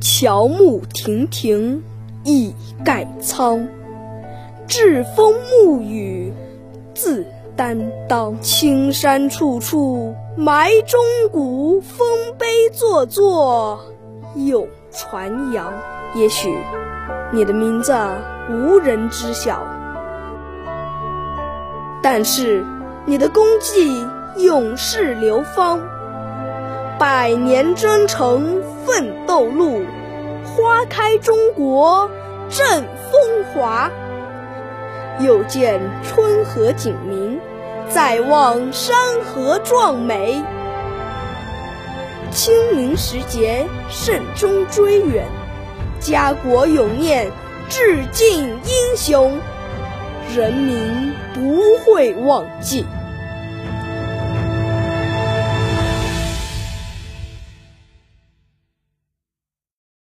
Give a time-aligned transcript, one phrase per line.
[0.00, 1.82] 乔木亭亭
[2.22, 2.54] 一
[2.84, 3.66] 盖苍，
[4.68, 6.32] 栉风沐雨
[6.94, 7.26] 自
[7.56, 8.40] 担当。
[8.40, 11.00] 青山处处埋忠
[11.32, 12.06] 骨，丰
[12.38, 13.80] 碑座座
[14.36, 15.72] 有传扬。
[16.14, 16.56] 也许，
[17.32, 17.92] 你的名字
[18.48, 19.66] 无人知晓，
[22.00, 22.64] 但是
[23.04, 24.06] 你的功绩
[24.36, 25.80] 永世流芳。
[27.00, 29.82] 百年征程奋斗路，
[30.44, 32.08] 花开中国
[32.48, 33.90] 振风华。
[35.18, 37.40] 又见春和景明，
[37.88, 40.40] 再望山河壮美。
[42.30, 45.26] 清明时节慎终追远，
[45.98, 47.30] 家国永念
[47.68, 49.38] 致敬英雄，
[50.34, 52.86] 人民不会忘记。